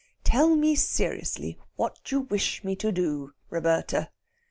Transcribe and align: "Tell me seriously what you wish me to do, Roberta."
"Tell 0.23 0.55
me 0.55 0.73
seriously 0.73 1.59
what 1.75 2.11
you 2.11 2.21
wish 2.21 2.63
me 2.63 2.75
to 2.77 2.91
do, 2.91 3.33
Roberta." 3.51 4.09